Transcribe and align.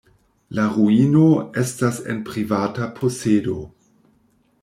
La 0.59 0.63
ruino 0.75 1.25
estas 1.65 2.01
en 2.13 2.23
privata 2.29 2.87
posedo. 3.01 3.59